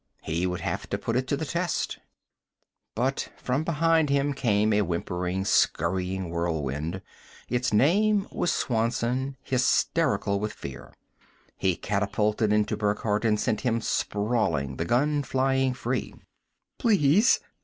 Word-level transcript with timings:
He 0.23 0.47
would 0.47 0.61
have 0.61 0.89
put 0.89 1.15
it 1.15 1.27
to 1.27 1.37
the 1.37 1.45
test 1.45 1.99
But 2.95 3.29
from 3.37 3.63
behind 3.63 4.09
him 4.09 4.33
came 4.33 4.73
a 4.73 4.81
whimpering, 4.81 5.45
scurrying 5.45 6.31
whirlwind; 6.31 7.03
its 7.47 7.71
name 7.71 8.25
was 8.31 8.51
Swanson, 8.51 9.37
hysterical 9.43 10.39
with 10.39 10.53
fear. 10.53 10.91
He 11.55 11.75
catapulted 11.75 12.51
into 12.51 12.75
Burckhardt 12.75 13.23
and 13.25 13.39
sent 13.39 13.61
him 13.61 13.79
sprawling, 13.79 14.77
the 14.77 14.85
gun 14.85 15.21
flying 15.21 15.75
free. 15.75 16.15
"Please!" 16.79 17.39